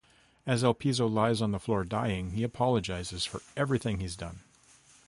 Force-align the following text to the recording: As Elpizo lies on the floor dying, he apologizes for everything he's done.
As 0.47 0.63
Elpizo 0.63 1.05
lies 1.07 1.43
on 1.43 1.51
the 1.51 1.59
floor 1.59 1.83
dying, 1.83 2.31
he 2.31 2.41
apologizes 2.41 3.23
for 3.23 3.39
everything 3.55 3.99
he's 3.99 4.15
done. 4.15 4.39